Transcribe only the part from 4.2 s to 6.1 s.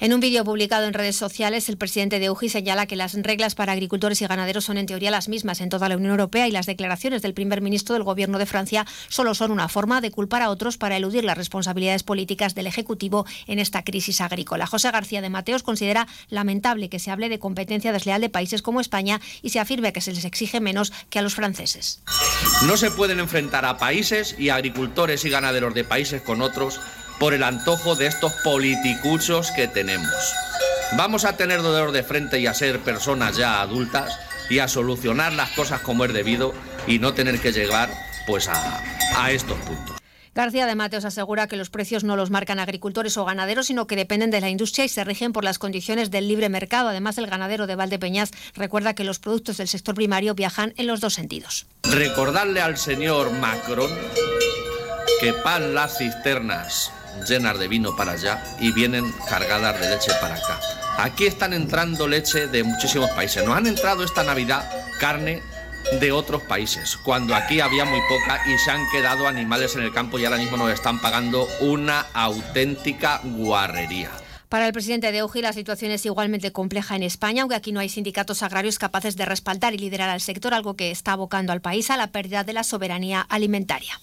y ganaderos son en teoría las mismas en toda la